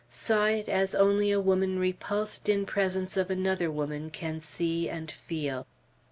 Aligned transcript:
Saw 0.09 0.45
it, 0.47 0.67
as 0.67 0.95
only 0.95 1.31
a 1.31 1.39
woman 1.39 1.77
repulsed 1.77 2.49
in 2.49 2.65
presence 2.65 3.17
of 3.17 3.29
another 3.29 3.69
woman 3.69 4.09
can 4.09 4.39
see 4.41 4.89
and 4.89 5.11
feel. 5.11 5.67